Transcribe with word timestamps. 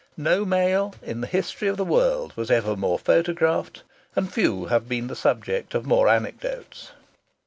No 0.17 0.45
male 0.45 0.95
in 1.03 1.21
the 1.21 1.27
history 1.27 1.67
of 1.67 1.77
the 1.77 1.85
world 1.85 2.35
was 2.35 2.49
ever 2.49 2.75
more 2.75 2.97
photographed, 2.97 3.83
and 4.15 4.33
few 4.33 4.65
have 4.65 4.89
been 4.89 5.05
the 5.05 5.15
subject 5.15 5.75
of 5.75 5.85
more 5.85 6.07
anecdotes. 6.07 6.91